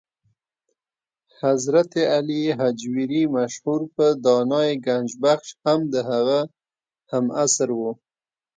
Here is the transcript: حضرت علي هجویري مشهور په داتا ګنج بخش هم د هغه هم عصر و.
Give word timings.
حضرت 1.41 1.91
علي 2.15 2.43
هجویري 2.59 3.23
مشهور 3.35 3.81
په 3.95 4.05
داتا 4.25 4.63
ګنج 4.85 5.09
بخش 5.23 5.47
هم 5.65 5.79
د 5.93 5.95
هغه 6.09 6.39
هم 7.11 7.25
عصر 7.41 7.69
و. 7.79 7.81